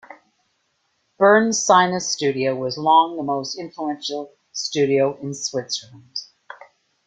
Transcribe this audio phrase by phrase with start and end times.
[1.19, 6.17] Bern's Sinus Studio was long the most influential studio in Switzerland.